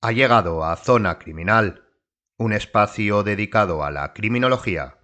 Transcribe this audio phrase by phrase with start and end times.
[0.00, 1.88] Ha llegado a Zona Criminal,
[2.36, 5.00] un espacio dedicado a la criminología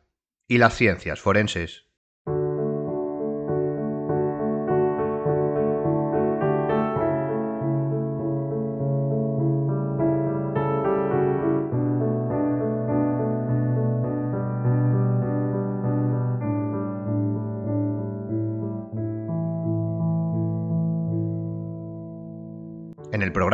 [0.46, 1.83] y las ciencias forenses.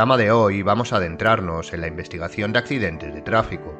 [0.00, 3.78] Programa de hoy vamos a adentrarnos en la investigación de accidentes de tráfico.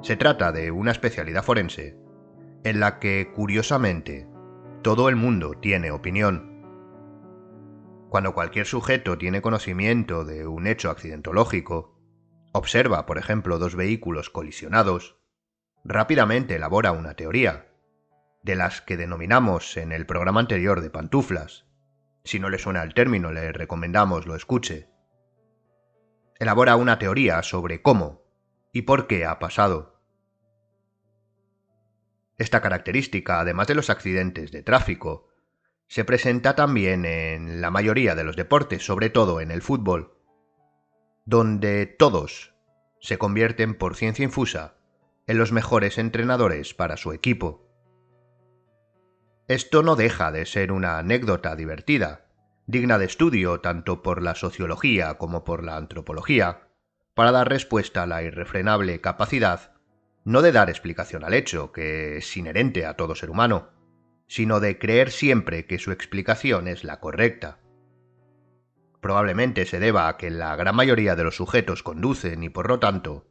[0.00, 1.98] Se trata de una especialidad forense
[2.64, 4.26] en la que, curiosamente,
[4.80, 6.64] todo el mundo tiene opinión.
[8.08, 12.00] Cuando cualquier sujeto tiene conocimiento de un hecho accidentológico,
[12.54, 15.18] observa, por ejemplo, dos vehículos colisionados,
[15.84, 17.66] rápidamente elabora una teoría,
[18.42, 21.66] de las que denominamos en el programa anterior de pantuflas,
[22.24, 24.88] si no le suena el término, le recomendamos lo escuche.
[26.38, 28.22] Elabora una teoría sobre cómo
[28.72, 30.00] y por qué ha pasado.
[32.36, 35.28] Esta característica, además de los accidentes de tráfico,
[35.88, 40.16] se presenta también en la mayoría de los deportes, sobre todo en el fútbol,
[41.24, 42.54] donde todos
[43.00, 44.76] se convierten por ciencia infusa
[45.26, 47.66] en los mejores entrenadores para su equipo.
[49.48, 52.27] Esto no deja de ser una anécdota divertida,
[52.68, 56.68] digna de estudio tanto por la sociología como por la antropología,
[57.14, 59.72] para dar respuesta a la irrefrenable capacidad
[60.24, 63.70] no de dar explicación al hecho, que es inherente a todo ser humano,
[64.26, 67.60] sino de creer siempre que su explicación es la correcta.
[69.00, 72.78] Probablemente se deba a que la gran mayoría de los sujetos conducen y por lo
[72.78, 73.26] tanto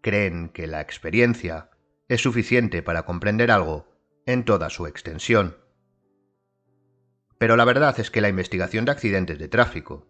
[0.00, 1.70] creen que la experiencia
[2.06, 3.88] es suficiente para comprender algo
[4.24, 5.56] en toda su extensión.
[7.42, 10.06] Pero la verdad es que la investigación de accidentes de tráfico,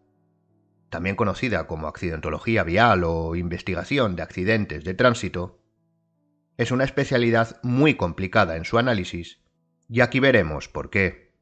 [0.91, 5.59] también conocida como accidentología vial o investigación de accidentes de tránsito,
[6.59, 9.41] es una especialidad muy complicada en su análisis,
[9.89, 11.33] y aquí veremos por qué.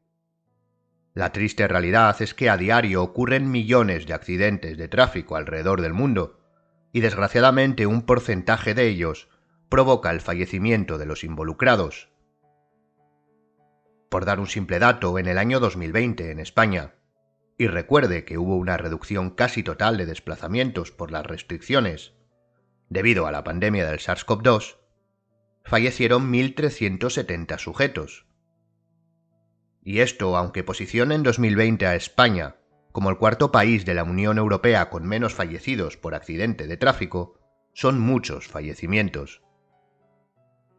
[1.12, 5.93] La triste realidad es que a diario ocurren millones de accidentes de tráfico alrededor del
[5.93, 6.38] mundo,
[6.93, 9.28] y desgraciadamente un porcentaje de ellos
[9.69, 12.10] provoca el fallecimiento de los involucrados,
[14.10, 16.94] por dar un simple dato, en el año 2020 en España,
[17.56, 22.12] y recuerde que hubo una reducción casi total de desplazamientos por las restricciones
[22.88, 24.76] debido a la pandemia del SARS-CoV-2,
[25.65, 28.26] fallecieron 1.370 sujetos.
[29.82, 32.56] Y esto, aunque posiciona en 2020 a España
[32.93, 37.38] como el cuarto país de la Unión Europea con menos fallecidos por accidente de tráfico,
[37.72, 39.43] son muchos fallecimientos.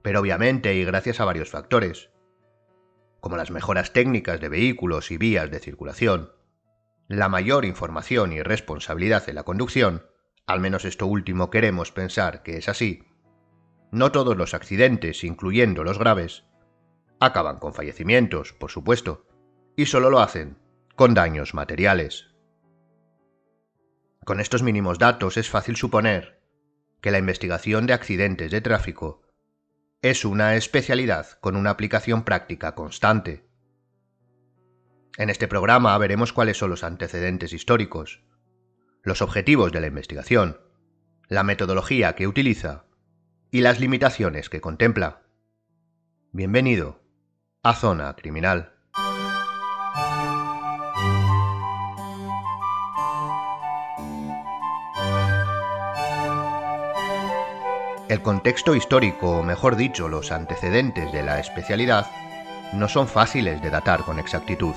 [0.02, 2.11] Pero obviamente y gracias a varios factores,
[3.22, 6.34] como las mejoras técnicas de vehículos y vías de circulación,
[7.08, 10.06] la mayor información y responsabilidad en la conducción,
[10.48, 13.04] al menos esto último queremos pensar que es así,
[13.92, 16.46] no todos los accidentes, incluyendo los graves,
[17.20, 19.28] acaban con fallecimientos, por supuesto,
[19.76, 20.58] y solo lo hacen
[20.96, 22.28] con daños materiales.
[24.26, 26.42] Con estos mínimos datos es fácil suponer
[27.02, 29.24] que la investigación de accidentes de tráfico
[30.02, 33.46] es una especialidad con una aplicación práctica constante.
[35.18, 38.24] En este programa veremos cuáles son los antecedentes históricos,
[39.04, 40.60] los objetivos de la investigación,
[41.28, 42.86] la metodología que utiliza
[43.52, 45.22] y las limitaciones que contempla.
[46.32, 47.04] Bienvenido
[47.62, 48.74] a Zona Criminal.
[58.12, 62.12] El contexto histórico, o mejor dicho, los antecedentes de la especialidad,
[62.74, 64.76] no son fáciles de datar con exactitud.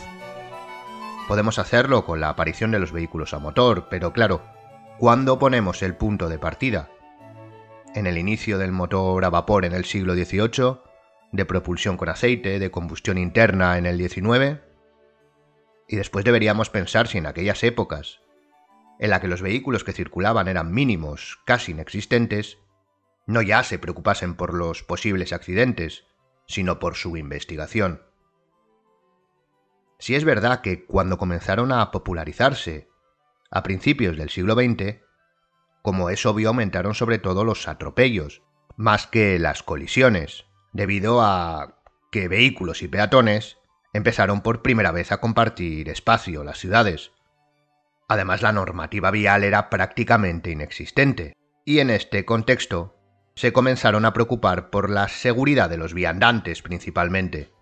[1.26, 4.42] Podemos hacerlo con la aparición de los vehículos a motor, pero claro,
[5.00, 6.90] ¿cuándo ponemos el punto de partida?
[7.96, 10.78] ¿En el inicio del motor a vapor en el siglo XVIII?
[11.32, 12.60] ¿De propulsión con aceite?
[12.60, 14.60] ¿De combustión interna en el XIX?
[15.88, 18.20] Y después deberíamos pensar si en aquellas épocas,
[19.00, 22.58] en la que los vehículos que circulaban eran mínimos, casi inexistentes,
[23.26, 26.05] no ya se preocupasen por los posibles accidentes,
[26.47, 28.03] sino por su investigación.
[29.99, 32.88] Si es verdad que cuando comenzaron a popularizarse,
[33.50, 35.00] a principios del siglo XX,
[35.82, 38.43] como es obvio aumentaron sobre todo los atropellos,
[38.76, 41.79] más que las colisiones, debido a
[42.11, 43.59] que vehículos y peatones
[43.93, 47.12] empezaron por primera vez a compartir espacio las ciudades.
[48.09, 51.35] Además la normativa vial era prácticamente inexistente,
[51.65, 52.97] y en este contexto
[53.34, 57.52] se comenzaron a preocupar por la seguridad de los viandantes principalmente.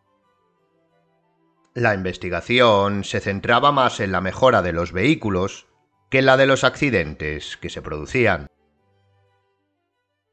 [1.74, 5.66] La investigación se centraba más en la mejora de los vehículos
[6.10, 8.48] que la de los accidentes que se producían.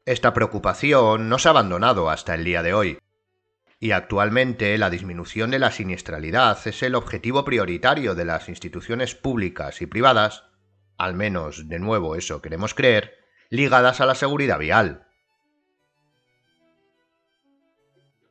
[0.04, 2.98] Esta preocupación no se ha abandonado hasta el día de hoy,
[3.78, 9.80] y actualmente la disminución de la siniestralidad es el objetivo prioritario de las instituciones públicas
[9.80, 10.44] y privadas,
[10.98, 13.14] al menos de nuevo eso queremos creer,
[13.48, 15.06] ligadas a la seguridad vial.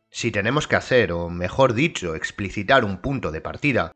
[0.10, 3.92] Si tenemos que hacer, o mejor dicho, explicitar un punto de partida,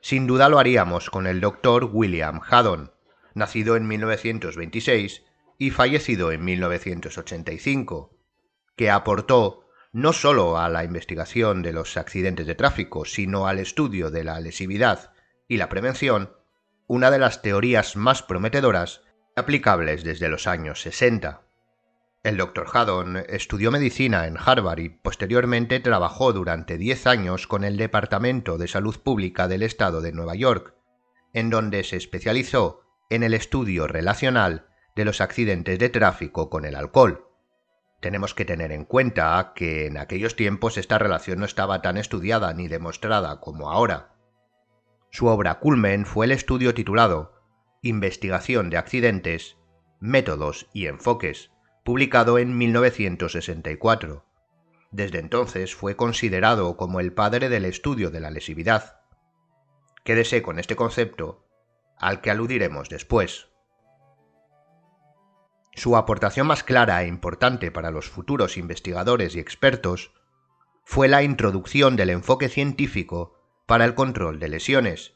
[0.00, 2.92] sin duda lo haríamos con el doctor William Haddon,
[3.34, 5.22] nacido en 1926
[5.58, 8.18] y fallecido en 1985,
[8.74, 9.62] que aportó
[9.92, 14.40] no solo a la investigación de los accidentes de tráfico, sino al estudio de la
[14.40, 15.12] lesividad
[15.46, 16.34] y la prevención,
[16.86, 19.02] una de las teorías más prometedoras
[19.36, 21.42] aplicables desde los años 60.
[22.22, 22.66] El Dr.
[22.72, 28.68] Haddon estudió medicina en Harvard y posteriormente trabajó durante 10 años con el Departamento de
[28.68, 30.76] Salud Pública del Estado de Nueva York,
[31.32, 36.76] en donde se especializó en el estudio relacional de los accidentes de tráfico con el
[36.76, 37.26] alcohol.
[38.00, 42.54] Tenemos que tener en cuenta que en aquellos tiempos esta relación no estaba tan estudiada
[42.54, 44.14] ni demostrada como ahora.
[45.10, 47.34] Su obra culmen fue el estudio titulado
[47.82, 49.56] Investigación de accidentes,
[49.98, 51.51] métodos y enfoques,
[51.84, 54.24] publicado en 1964.
[54.90, 59.00] Desde entonces fue considerado como el padre del estudio de la lesividad.
[60.04, 61.46] Quédese con este concepto,
[61.98, 63.48] al que aludiremos después.
[65.74, 70.12] Su aportación más clara e importante para los futuros investigadores y expertos
[70.84, 75.14] fue la introducción del enfoque científico para el control de lesiones,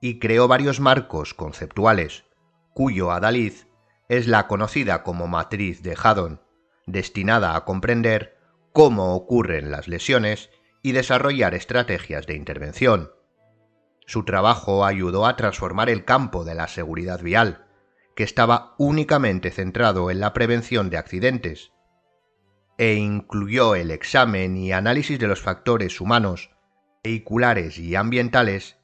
[0.00, 2.24] y creó varios marcos conceptuales,
[2.72, 3.52] cuyo adalid
[4.12, 6.42] es la conocida como matriz de Haddon,
[6.84, 8.36] destinada a comprender
[8.74, 10.50] cómo ocurren las lesiones
[10.82, 13.12] y desarrollar estrategias de intervención.
[14.04, 17.64] Su trabajo ayudó a transformar el campo de la seguridad vial,
[18.14, 21.72] que estaba únicamente centrado en la prevención de accidentes,
[22.76, 26.50] e incluyó el examen y análisis de los factores humanos,
[27.02, 28.76] vehiculares y ambientales,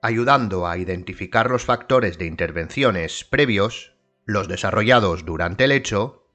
[0.00, 3.97] ayudando a identificar los factores de intervenciones previos,
[4.28, 6.26] los desarrollados durante el hecho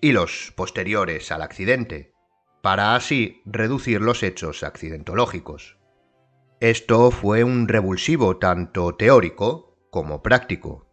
[0.00, 2.12] y los posteriores al accidente,
[2.60, 5.78] para así reducir los hechos accidentológicos.
[6.58, 10.90] Esto fue un revulsivo tanto teórico como práctico.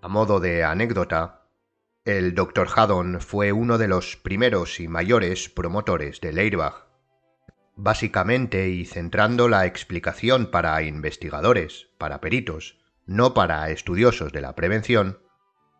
[0.00, 1.46] A modo de anécdota,
[2.04, 2.66] el Dr.
[2.74, 6.74] Haddon fue uno de los primeros y mayores promotores del airbag.
[7.76, 15.20] Básicamente y centrando la explicación para investigadores, para peritos, no para estudiosos de la prevención,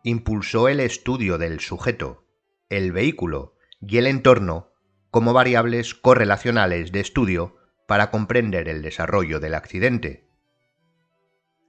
[0.03, 2.25] impulsó el estudio del sujeto,
[2.69, 4.71] el vehículo y el entorno
[5.11, 10.33] como variables correlacionales de estudio para comprender el desarrollo del accidente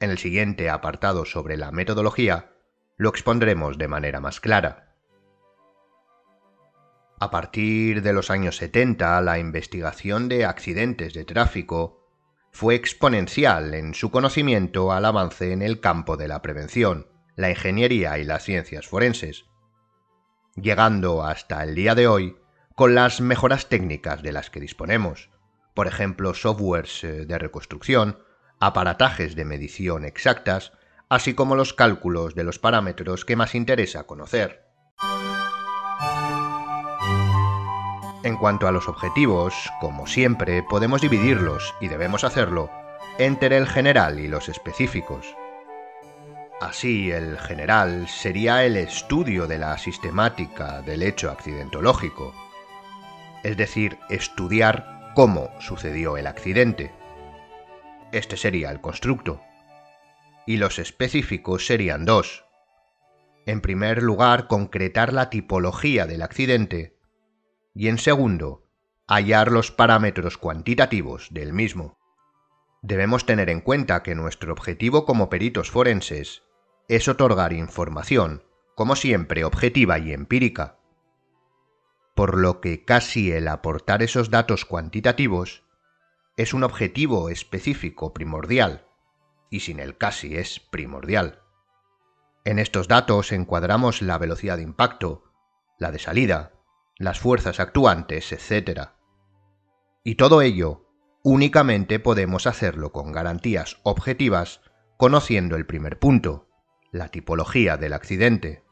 [0.04, 2.52] en el siguiente apartado sobre la metodología
[2.96, 4.94] lo expondremos de manera más clara.
[7.18, 12.03] A partir de los años 70, la investigación de accidentes de tráfico
[12.54, 18.16] fue exponencial en su conocimiento al avance en el campo de la prevención, la ingeniería
[18.18, 19.46] y las ciencias forenses,
[20.54, 22.36] llegando hasta el día de hoy
[22.76, 25.30] con las mejoras técnicas de las que disponemos,
[25.74, 28.20] por ejemplo softwares eh, de reconstrucción,
[28.60, 30.72] aparatajes de medición exactas,
[31.08, 34.64] así como los cálculos de los parámetros que más interesa conocer.
[38.24, 42.70] En cuanto a los objetivos, como siempre, podemos dividirlos, y debemos hacerlo,
[43.18, 45.36] entre el general y los específicos.
[46.58, 52.32] Así, el general sería el estudio de la sistemática del hecho accidentológico,
[53.42, 56.92] es decir, estudiar cómo sucedió el accidente.
[58.10, 59.42] Este sería el constructo.
[60.46, 62.46] Y los específicos serían dos.
[63.44, 66.93] En primer lugar, concretar la tipología del accidente.
[67.74, 68.64] Y en segundo,
[69.06, 71.98] hallar los parámetros cuantitativos del mismo.
[72.82, 76.42] Debemos tener en cuenta que nuestro objetivo como peritos forenses
[76.88, 80.78] es otorgar información, como siempre, objetiva y empírica.
[82.14, 85.64] Por lo que casi el aportar esos datos cuantitativos
[86.36, 88.86] es un objetivo específico primordial,
[89.50, 91.42] y sin el casi es primordial.
[92.44, 95.24] En estos datos encuadramos la velocidad de impacto,
[95.78, 96.52] la de salida,
[96.98, 98.90] las fuerzas actuantes, etc.
[100.04, 100.86] Y todo ello
[101.22, 104.60] únicamente podemos hacerlo con garantías objetivas
[104.96, 106.48] conociendo el primer punto,
[106.92, 108.62] la tipología del accidente.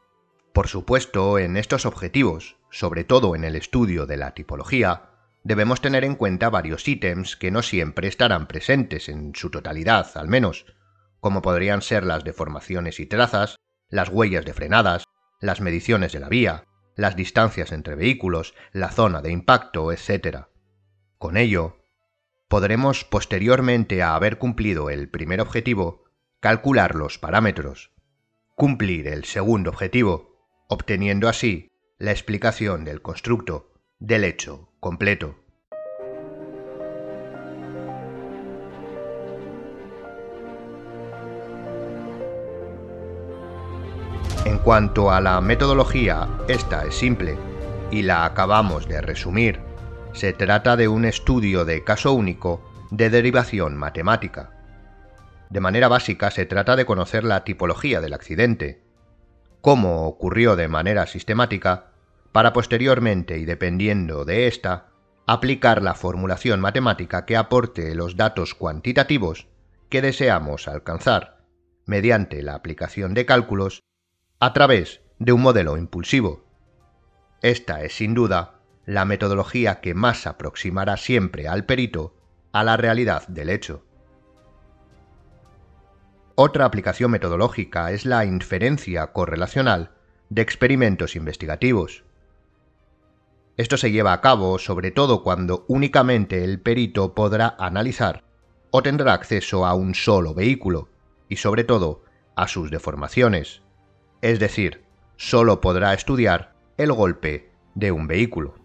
[0.53, 5.09] Por supuesto, en estos objetivos, sobre todo en el estudio de la tipología,
[5.43, 10.27] debemos tener en cuenta varios ítems que no siempre estarán presentes en su totalidad, al
[10.27, 10.65] menos,
[11.19, 13.57] como podrían ser las deformaciones y trazas,
[13.89, 15.05] las huellas de frenadas,
[15.41, 20.45] las mediciones de la vía, las distancias entre vehículos, la zona de impacto, etc.
[21.17, 21.77] Con ello,
[22.47, 26.05] podremos posteriormente a haber cumplido el primer objetivo,
[26.39, 27.91] calcular los parámetros,
[28.55, 35.42] cumplir el segundo objetivo, obteniendo así la explicación del constructo, del hecho completo.
[44.45, 47.37] En cuanto a la metodología, esta es simple
[47.91, 49.61] y la acabamos de resumir.
[50.11, 54.51] Se trata de un estudio de caso único de derivación matemática.
[55.49, 58.83] De manera básica se trata de conocer la tipología del accidente,
[59.61, 61.91] cómo ocurrió de manera sistemática,
[62.33, 64.87] para posteriormente y dependiendo de ésta,
[65.25, 69.47] aplicar la formulación matemática que aporte los datos cuantitativos
[69.87, 71.37] que deseamos alcanzar,
[71.85, 73.83] mediante la aplicación de cálculos
[74.39, 76.43] a través de un modelo impulsivo.
[77.41, 82.15] Esta es sin duda la metodología que más aproximará siempre al perito
[82.51, 83.85] a la realidad del hecho.
[86.35, 89.91] Otra aplicación metodológica es la inferencia correlacional
[90.29, 92.03] de experimentos investigativos.
[93.55, 98.23] Esto se lleva a cabo sobre todo cuando únicamente el perito podrá analizar
[98.71, 100.89] o tendrá acceso a un solo vehículo
[101.29, 102.03] y sobre todo
[102.35, 103.61] a sus deformaciones,
[104.23, 104.85] es decir,
[105.17, 108.55] solo podrá estudiar el golpe de un vehículo.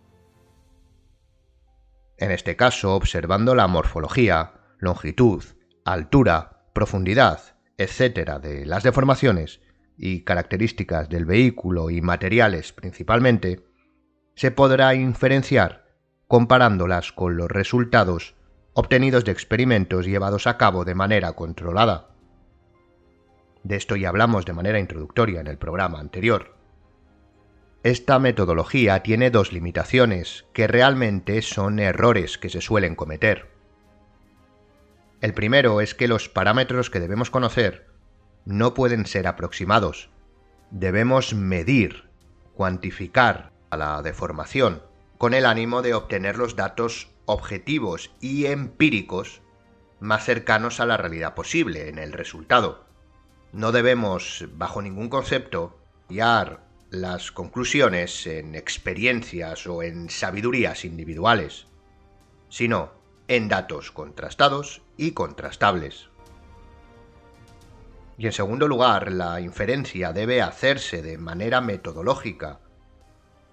[2.16, 5.42] En este caso, observando la morfología, longitud,
[5.84, 7.40] altura, profundidad,
[7.76, 8.38] etc.
[8.40, 9.60] de las deformaciones
[9.96, 13.64] y características del vehículo y materiales principalmente,
[14.36, 15.88] se podrá inferenciar
[16.28, 18.36] comparándolas con los resultados
[18.74, 22.10] obtenidos de experimentos llevados a cabo de manera controlada.
[23.62, 26.54] De esto ya hablamos de manera introductoria en el programa anterior.
[27.82, 33.50] Esta metodología tiene dos limitaciones que realmente son errores que se suelen cometer.
[35.20, 37.86] El primero es que los parámetros que debemos conocer
[38.44, 40.10] no pueden ser aproximados.
[40.70, 42.08] Debemos medir,
[42.54, 44.82] cuantificar a la deformación,
[45.16, 49.42] con el ánimo de obtener los datos objetivos y empíricos
[50.00, 52.87] más cercanos a la realidad posible en el resultado
[53.52, 55.78] no debemos, bajo ningún concepto,
[56.08, 61.66] guiar las conclusiones en experiencias o en sabidurías individuales,
[62.48, 62.92] sino
[63.28, 66.08] en datos contrastados y contrastables.
[68.16, 72.60] Y en segundo lugar, la inferencia debe hacerse de manera metodológica,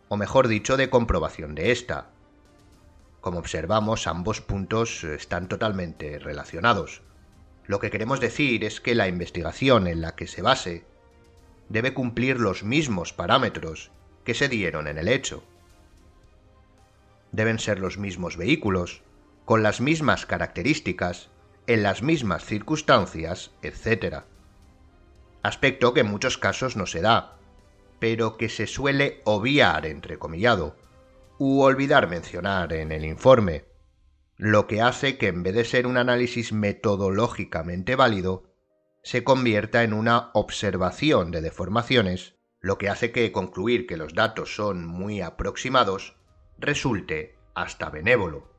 [0.08, 2.10] o mejor dicho, de comprobación de esta.
[3.22, 7.02] Como observamos, ambos puntos están totalmente relacionados.
[7.68, 10.86] Lo que queremos decir es que la investigación en la que se base
[11.70, 13.92] debe cumplir los mismos parámetros
[14.24, 15.44] que se dieron en el hecho.
[17.32, 19.02] Deben ser los mismos vehículos,
[19.46, 21.30] con las mismas características,
[21.68, 24.24] en las mismas circunstancias, etc.
[25.42, 27.38] Aspecto que en muchos casos no se da,
[28.00, 30.76] pero que se suele obviar entrecomillado,
[31.38, 33.66] u olvidar mencionar en el informe
[34.38, 38.44] lo que hace que en vez de ser un análisis metodológicamente válido,
[39.04, 44.56] se convierta en una observación de deformaciones, lo que hace que concluir que los datos
[44.56, 46.18] son muy aproximados
[46.58, 48.51] resulte hasta benévolo.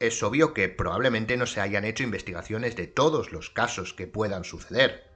[0.00, 4.44] Es obvio que probablemente no se hayan hecho investigaciones de todos los casos que puedan
[4.44, 5.10] suceder,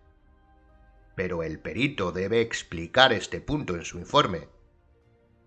[1.15, 4.49] pero el perito debe explicar este punto en su informe,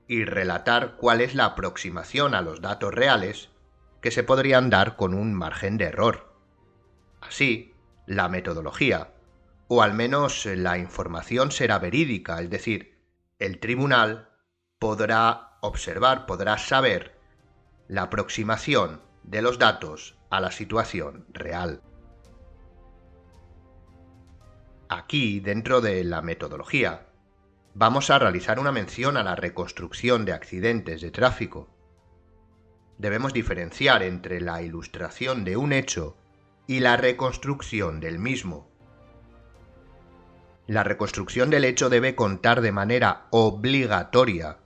[0.07, 3.49] y relatar cuál es la aproximación a los datos reales
[4.01, 6.33] que se podrían dar con un margen de error.
[7.21, 7.73] Así,
[8.05, 9.13] la metodología,
[9.67, 12.97] o al menos la información será verídica, es decir,
[13.39, 14.29] el tribunal
[14.79, 17.19] podrá observar, podrá saber
[17.87, 21.81] la aproximación de los datos a la situación real.
[24.89, 27.06] Aquí, dentro de la metodología,
[27.77, 31.69] vamos a realizar una mención a la reconstrucción de accidentes de tráfico.
[32.97, 36.17] Debemos diferenciar entre la ilustración de un hecho
[36.65, 38.67] y la reconstrucción del mismo.
[40.65, 44.57] La reconstrucción del hecho debe contar de manera obligatoria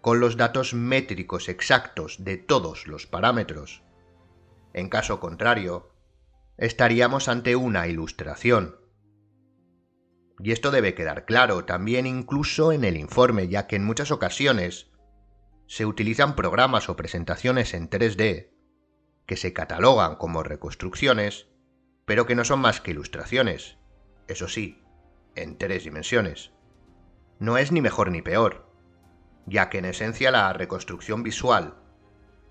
[0.00, 3.84] con los datos métricos exactos de todos los parámetros.
[4.72, 5.92] En caso contrario,
[6.56, 8.85] estaríamos ante una ilustración
[10.38, 14.90] y esto debe quedar claro también incluso en el informe, ya que en muchas ocasiones
[15.66, 18.50] se utilizan programas o presentaciones en 3D
[19.26, 21.48] que se catalogan como reconstrucciones,
[22.04, 23.78] pero que no son más que ilustraciones,
[24.28, 24.82] eso sí,
[25.34, 26.52] en tres dimensiones.
[27.38, 28.70] No es ni mejor ni peor,
[29.46, 31.74] ya que en esencia la reconstrucción visual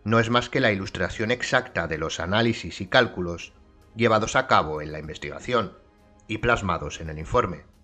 [0.03, 3.53] no es más que la ilustración exacta de los análisis y cálculos
[3.95, 5.77] llevados a cabo en la investigación
[6.27, 7.74] y plasmados en el informe.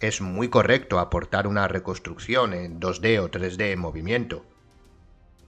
[0.00, 4.44] Es muy correcto aportar una reconstrucción en 2D o 3D en movimiento,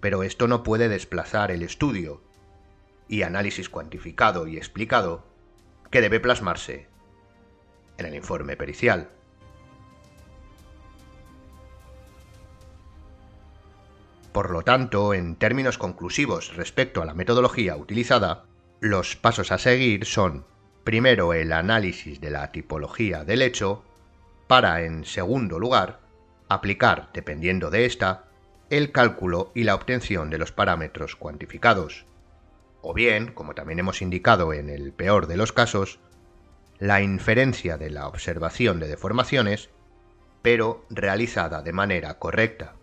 [0.01, 2.21] pero esto no puede desplazar el estudio
[3.07, 5.25] y análisis cuantificado y explicado
[5.91, 6.89] que debe plasmarse
[7.97, 9.11] en el informe pericial.
[14.33, 18.47] Por lo tanto, en términos conclusivos respecto a la metodología utilizada,
[18.81, 20.45] los pasos a seguir son,
[20.83, 23.85] primero, el análisis de la tipología del hecho,
[24.51, 26.01] para, en segundo lugar,
[26.49, 28.25] aplicar, dependiendo de esta,
[28.69, 32.05] el cálculo y la obtención de los parámetros cuantificados.
[32.83, 36.01] O bien, como también hemos indicado en el peor de los casos,
[36.81, 39.71] la inferencia de la observación de deformaciones,
[40.43, 42.75] pero realizada de manera correcta.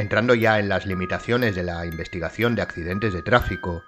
[0.00, 3.84] Entrando ya en las limitaciones de la investigación de accidentes de tráfico,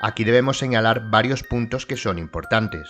[0.00, 2.88] aquí debemos señalar varios puntos que son importantes.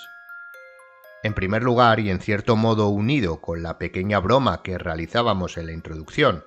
[1.25, 5.66] En primer lugar, y en cierto modo unido con la pequeña broma que realizábamos en
[5.66, 6.45] la introducción,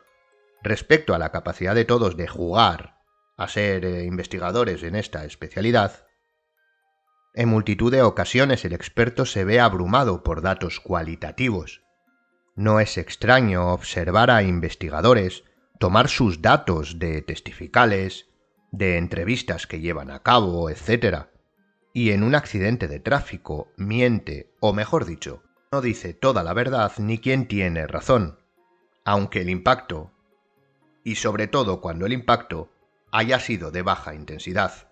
[0.63, 2.95] respecto a la capacidad de todos de jugar
[3.35, 6.05] a ser eh, investigadores en esta especialidad,
[7.33, 11.81] en multitud de ocasiones el experto se ve abrumado por datos cualitativos.
[12.55, 15.43] No es extraño observar a investigadores
[15.79, 18.27] tomar sus datos de testificales,
[18.71, 21.27] de entrevistas que llevan a cabo, etc.
[21.93, 26.93] Y en un accidente de tráfico miente, o mejor dicho, no dice toda la verdad
[26.97, 28.39] ni quien tiene razón,
[29.03, 30.11] aunque el impacto,
[31.03, 32.71] y sobre todo cuando el impacto
[33.11, 34.89] haya sido de baja intensidad.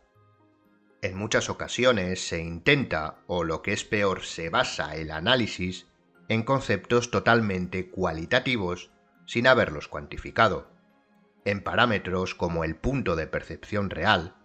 [1.02, 5.88] En muchas ocasiones se intenta, o lo que es peor, se basa el análisis
[6.30, 8.92] en conceptos totalmente cualitativos
[9.26, 10.73] sin haberlos cuantificado
[11.46, 14.36] en parámetros como el punto de percepción real,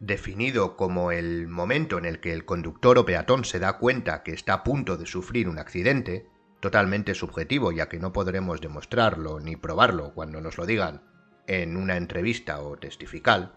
[0.00, 4.32] definido como el momento en el que el conductor o peatón se da cuenta que
[4.32, 6.26] está a punto de sufrir un accidente,
[6.60, 11.02] totalmente subjetivo ya que no podremos demostrarlo ni probarlo cuando nos lo digan
[11.46, 13.54] en una entrevista o testifical,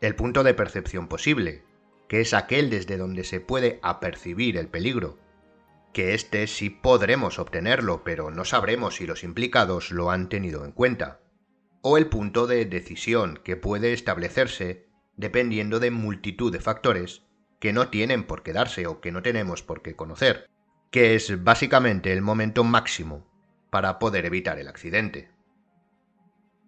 [0.00, 1.62] el punto de percepción posible,
[2.08, 5.18] que es aquel desde donde se puede apercibir el peligro,
[5.92, 10.72] que éste sí podremos obtenerlo, pero no sabremos si los implicados lo han tenido en
[10.72, 11.20] cuenta
[11.88, 17.22] o el punto de decisión que puede establecerse dependiendo de multitud de factores
[17.60, 20.50] que no tienen por qué darse o que no tenemos por qué conocer,
[20.90, 23.30] que es básicamente el momento máximo
[23.70, 25.30] para poder evitar el accidente.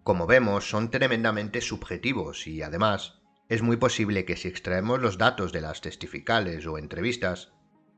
[0.05, 5.51] Como vemos, son tremendamente subjetivos y además es muy posible que si extraemos los datos
[5.51, 7.53] de las testificales o entrevistas,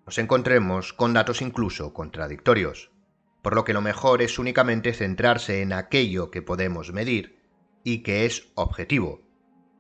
[0.06, 2.92] nos encontremos con datos incluso contradictorios
[3.42, 7.40] por lo que lo mejor es únicamente centrarse en aquello que podemos medir
[7.84, 9.22] y que es objetivo,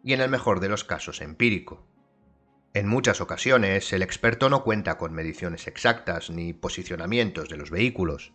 [0.02, 1.86] y en el mejor de los casos empírico.
[2.72, 8.32] En muchas ocasiones el experto no cuenta con mediciones exactas ni posicionamientos de los vehículos,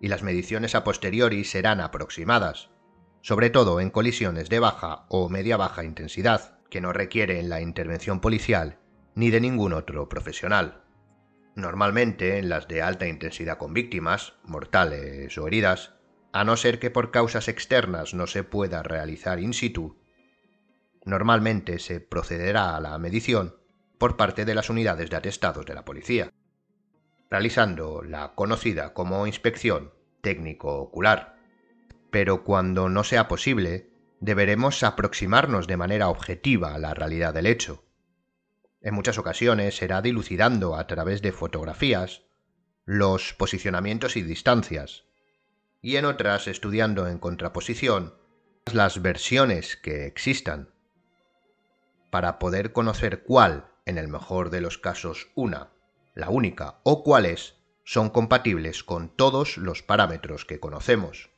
[0.00, 2.70] y las mediciones a posteriori serán aproximadas,
[3.20, 8.20] sobre todo en colisiones de baja o media baja intensidad, que no requieren la intervención
[8.20, 8.78] policial
[9.14, 10.82] ni de ningún otro profesional.
[11.54, 15.94] Normalmente en las de alta intensidad con víctimas, mortales o heridas,
[16.32, 19.98] a no ser que por causas externas no se pueda realizar in situ,
[21.04, 23.56] normalmente se procederá a la medición
[23.98, 26.32] por parte de las unidades de atestados de la policía,
[27.30, 31.36] realizando la conocida como inspección técnico-ocular.
[32.10, 37.84] Pero cuando no sea posible, deberemos aproximarnos de manera objetiva a la realidad del hecho
[38.82, 42.22] en muchas ocasiones será dilucidando a través de fotografías
[42.84, 45.04] los posicionamientos y distancias,
[45.80, 48.14] y en otras estudiando en contraposición
[48.72, 50.74] las versiones que existan,
[52.10, 55.70] para poder conocer cuál, en el mejor de los casos una,
[56.14, 61.30] la única o cuáles son compatibles con todos los parámetros que conocemos.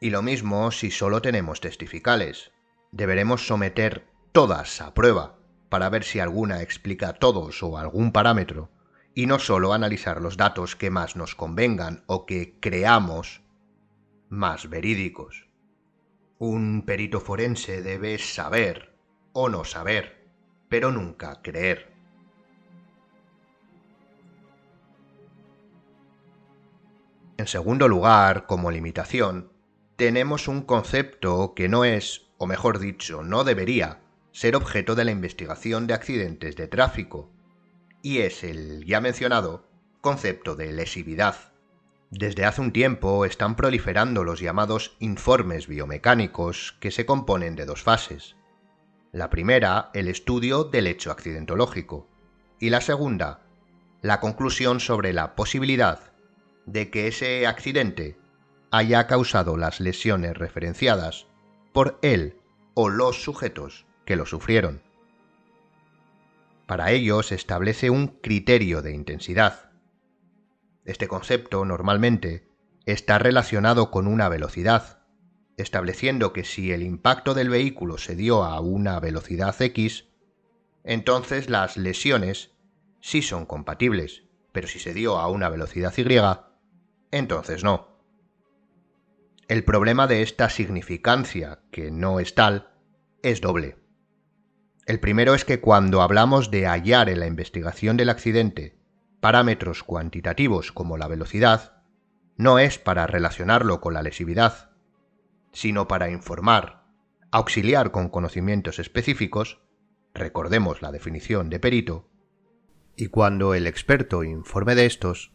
[0.00, 2.52] Y lo mismo si solo tenemos testificales.
[2.92, 5.35] Deberemos someter todas a prueba
[5.68, 8.70] para ver si alguna explica todos o algún parámetro,
[9.14, 13.42] y no solo analizar los datos que más nos convengan o que creamos
[14.28, 15.48] más verídicos.
[16.38, 18.94] Un perito forense debe saber
[19.32, 20.16] o no saber
[20.68, 21.92] pero nunca creer.
[27.38, 29.52] En segundo lugar, como limitación,
[29.96, 34.00] tenemos un concepto que no es, o mejor dicho, no debería,
[34.36, 37.30] ser objeto de la investigación de accidentes de tráfico,
[38.02, 39.66] y es el ya mencionado
[40.02, 41.54] concepto de lesividad.
[42.10, 47.82] Desde hace un tiempo están proliferando los llamados informes biomecánicos que se componen de dos
[47.82, 48.36] fases.
[49.10, 52.06] La primera, el estudio del hecho accidentológico,
[52.60, 53.40] y la segunda,
[54.02, 56.12] la conclusión sobre la posibilidad
[56.66, 58.18] de que ese accidente
[58.70, 61.26] haya causado las lesiones referenciadas
[61.72, 62.36] por él
[62.74, 64.80] o los sujetos que lo sufrieron.
[66.66, 69.70] Para ello se establece un criterio de intensidad.
[70.84, 72.48] Este concepto normalmente
[72.86, 75.02] está relacionado con una velocidad,
[75.56, 80.06] estableciendo que si el impacto del vehículo se dio a una velocidad X,
[80.84, 82.52] entonces las lesiones
[83.00, 86.18] sí son compatibles, pero si se dio a una velocidad Y,
[87.10, 87.96] entonces no.
[89.48, 92.72] El problema de esta significancia, que no es tal,
[93.22, 93.76] es doble.
[94.86, 98.78] El primero es que cuando hablamos de hallar en la investigación del accidente
[99.20, 101.82] parámetros cuantitativos como la velocidad,
[102.36, 104.70] no es para relacionarlo con la lesividad,
[105.52, 106.84] sino para informar,
[107.32, 109.60] auxiliar con conocimientos específicos,
[110.14, 112.08] recordemos la definición de perito,
[112.94, 115.32] y cuando el experto informe de estos,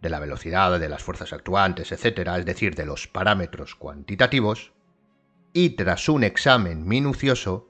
[0.00, 4.72] de la velocidad, de las fuerzas actuantes, etc., es decir, de los parámetros cuantitativos,
[5.52, 7.69] y tras un examen minucioso,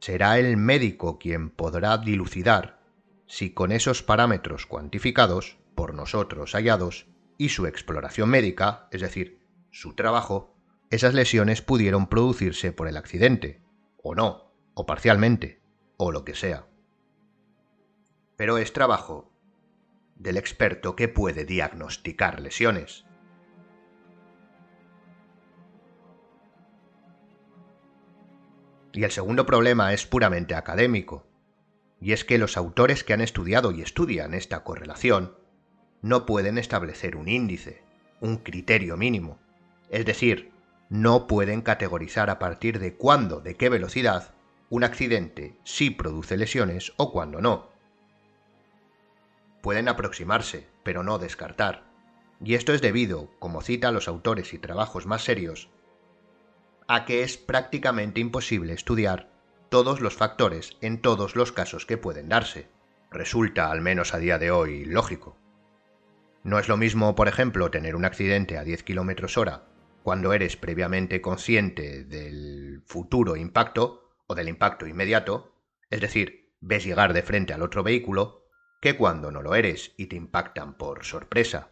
[0.00, 2.80] será el médico quien podrá dilucidar
[3.26, 7.06] si con esos parámetros cuantificados, por nosotros hallados,
[7.38, 10.56] y su exploración médica, es decir, su trabajo,
[10.90, 13.62] esas lesiones pudieron producirse por el accidente,
[14.02, 15.62] o no, o parcialmente,
[15.96, 16.66] o lo que sea.
[18.36, 19.32] Pero es trabajo
[20.16, 23.04] del experto que puede diagnosticar lesiones.
[28.92, 31.26] Y el segundo problema es puramente académico,
[32.00, 35.36] y es que los autores que han estudiado y estudian esta correlación
[36.02, 37.82] no pueden establecer un índice,
[38.20, 39.38] un criterio mínimo,
[39.90, 40.50] es decir,
[40.88, 44.34] no pueden categorizar a partir de cuándo, de qué velocidad,
[44.70, 47.68] un accidente sí produce lesiones o cuándo no.
[49.62, 51.84] Pueden aproximarse, pero no descartar.
[52.42, 55.68] Y esto es debido, como cita los autores y trabajos más serios,
[56.92, 59.30] a que es prácticamente imposible estudiar
[59.68, 62.68] todos los factores en todos los casos que pueden darse.
[63.12, 65.36] Resulta, al menos a día de hoy, lógico.
[66.42, 69.68] No es lo mismo, por ejemplo, tener un accidente a 10 km hora
[70.02, 75.54] cuando eres previamente consciente del futuro impacto o del impacto inmediato,
[75.90, 78.48] es decir, ves llegar de frente al otro vehículo,
[78.82, 81.70] que cuando no lo eres y te impactan por sorpresa.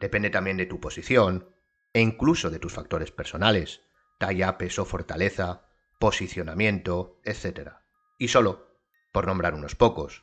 [0.00, 1.50] Depende también de tu posición
[1.92, 3.82] e incluso de tus factores personales,
[4.22, 5.66] talla, peso, fortaleza,
[5.98, 7.72] posicionamiento, etc.
[8.18, 8.68] Y solo,
[9.10, 10.22] por nombrar unos pocos.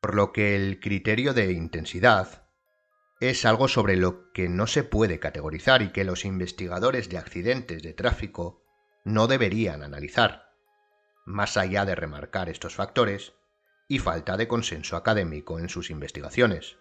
[0.00, 2.48] Por lo que el criterio de intensidad
[3.20, 7.82] es algo sobre lo que no se puede categorizar y que los investigadores de accidentes
[7.82, 8.64] de tráfico
[9.04, 10.54] no deberían analizar.
[11.26, 13.34] Más allá de remarcar estos factores,
[13.88, 16.78] y falta de consenso académico en sus investigaciones.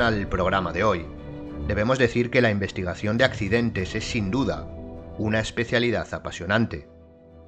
[0.00, 1.06] Al programa de hoy,
[1.66, 4.68] debemos decir que la investigación de accidentes es sin duda
[5.18, 6.88] una especialidad apasionante,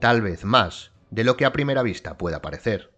[0.01, 2.93] tal vez más de lo que a primera vista pueda parecer.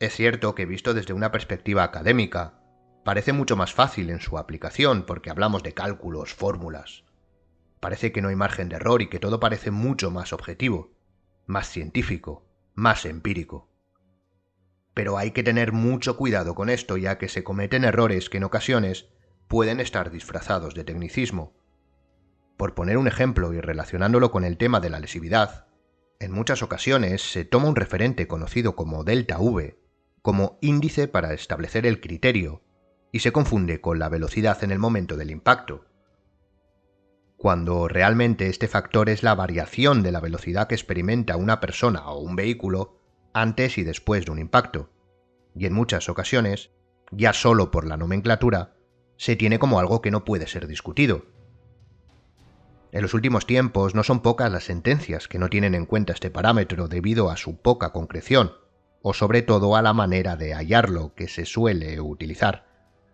[0.00, 2.60] Es cierto que visto desde una perspectiva académica,
[3.04, 7.04] parece mucho más fácil en su aplicación porque hablamos de cálculos, fórmulas,
[7.80, 10.92] Parece que no hay margen de error y que todo parece mucho más objetivo,
[11.46, 13.68] más científico, más empírico.
[14.96, 18.44] Pero hay que tener mucho cuidado con esto ya que se cometen errores que en
[18.44, 19.10] ocasiones
[19.46, 21.52] pueden estar disfrazados de tecnicismo.
[22.56, 25.66] Por poner un ejemplo y relacionándolo con el tema de la lesividad,
[26.18, 29.78] en muchas ocasiones se toma un referente conocido como delta V
[30.22, 32.62] como índice para establecer el criterio
[33.12, 35.84] y se confunde con la velocidad en el momento del impacto
[37.36, 42.18] cuando realmente este factor es la variación de la velocidad que experimenta una persona o
[42.18, 42.96] un vehículo
[43.36, 44.88] antes y después de un impacto,
[45.54, 46.70] y en muchas ocasiones,
[47.10, 48.76] ya solo por la nomenclatura,
[49.18, 51.26] se tiene como algo que no puede ser discutido.
[52.92, 56.30] En los últimos tiempos no son pocas las sentencias que no tienen en cuenta este
[56.30, 58.52] parámetro debido a su poca concreción,
[59.02, 62.66] o sobre todo a la manera de hallarlo que se suele utilizar,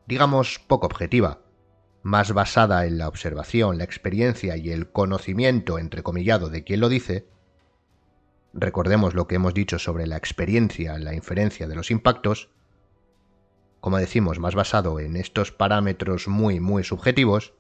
[0.07, 1.41] digamos poco objetiva,
[2.05, 7.27] más basada en la observación, la experiencia y el conocimiento entrecomillado de quien lo dice,
[8.55, 12.51] recordemos lo que hemos dicho sobre la experiencia, la inferencia de los impactos,
[13.81, 17.55] como decimos, más basado en estos parámetros muy, muy subjetivos,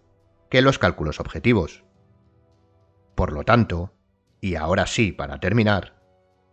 [0.50, 1.84] que los cálculos objetivos.
[3.14, 3.94] Por lo tanto,
[4.40, 6.02] y ahora sí, para terminar,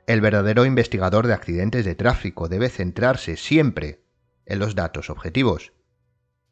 [0.07, 4.03] el verdadero investigador de accidentes de tráfico debe centrarse siempre
[4.45, 5.73] en los datos objetivos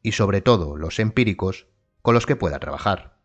[0.03, 1.67] y sobre todo los empíricos
[2.03, 3.16] con los que pueda trabajar.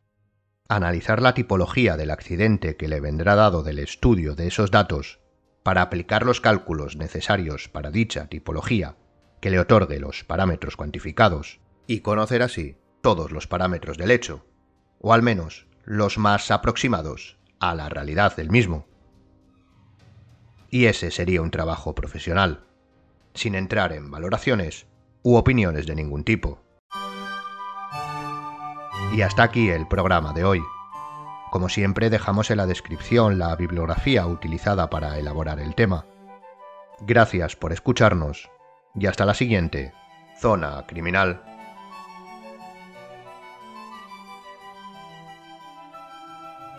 [0.68, 5.20] Analizar la tipología del accidente que le vendrá dado del estudio de esos datos
[5.62, 8.96] para aplicar los cálculos necesarios para dicha tipología
[9.40, 14.46] que le otorgue los parámetros cuantificados y conocer así todos los parámetros del hecho,
[15.00, 18.86] o al menos los más aproximados a la realidad del mismo
[20.72, 22.64] y ese sería un trabajo profesional,
[23.34, 24.86] sin entrar en valoraciones
[25.22, 26.64] u opiniones de ningún tipo.
[29.12, 30.62] Y hasta aquí el programa de hoy.
[31.50, 36.06] Como siempre dejamos en la descripción la bibliografía utilizada para elaborar el tema.
[37.02, 38.48] Gracias por escucharnos
[38.94, 39.92] y hasta la siguiente,
[40.40, 41.51] Zona Criminal.